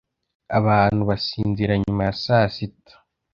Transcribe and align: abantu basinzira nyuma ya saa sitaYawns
abantu 0.59 1.01
basinzira 1.09 1.73
nyuma 1.83 2.01
ya 2.07 2.13
saa 2.23 2.47
sitaYawns 2.55 3.07